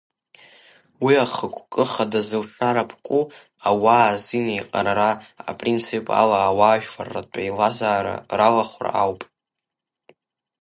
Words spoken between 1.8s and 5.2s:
хада зылшара ԥку ауаа азинеиҟарара